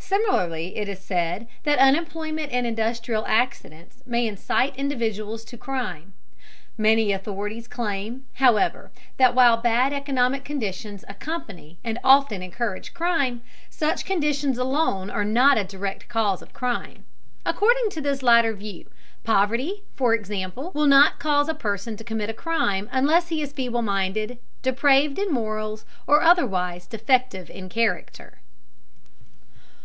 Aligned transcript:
Similarly, 0.00 0.74
it 0.78 0.88
is 0.88 1.00
said 1.00 1.48
that 1.64 1.78
unemployment 1.78 2.50
and 2.50 2.66
industrial 2.66 3.26
accidents 3.26 4.02
may 4.06 4.26
incite 4.26 4.74
individuals 4.76 5.44
to 5.44 5.58
crime. 5.58 6.14
Many 6.78 7.12
authorities 7.12 7.68
claim, 7.68 8.24
however, 8.36 8.90
that 9.18 9.34
while 9.34 9.58
bad 9.58 9.92
economic 9.92 10.46
conditions 10.46 11.04
accompany 11.10 11.76
and 11.84 11.98
often 12.02 12.42
encourage 12.42 12.94
crime, 12.94 13.42
such 13.68 14.06
conditions 14.06 14.56
alone 14.56 15.10
are 15.10 15.26
not 15.26 15.58
a 15.58 15.64
direct 15.64 16.08
cause 16.08 16.40
of 16.40 16.54
crime. 16.54 17.04
According 17.44 17.90
to 17.90 18.00
this 18.00 18.22
latter 18.22 18.54
view, 18.54 18.86
poverty, 19.24 19.82
for 19.94 20.14
example, 20.14 20.70
will 20.74 20.86
not 20.86 21.18
cause 21.18 21.50
a 21.50 21.54
person 21.54 21.98
to 21.98 22.04
commit 22.04 22.30
a 22.30 22.32
crime 22.32 22.88
unless 22.92 23.28
he 23.28 23.42
is 23.42 23.52
feeble 23.52 23.82
minded, 23.82 24.38
depraved 24.62 25.18
in 25.18 25.28
morals, 25.28 25.84
or 26.06 26.22
otherwise 26.22 26.86
defective 26.86 27.50
in 27.50 27.68
character. 27.68 28.38